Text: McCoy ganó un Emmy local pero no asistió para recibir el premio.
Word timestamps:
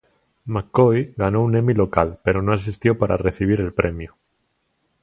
McCoy 0.45 1.13
ganó 1.15 1.43
un 1.43 1.55
Emmy 1.55 1.75
local 1.75 2.19
pero 2.23 2.41
no 2.41 2.53
asistió 2.53 2.97
para 2.97 3.17
recibir 3.17 3.61
el 3.61 3.71
premio. 3.71 4.17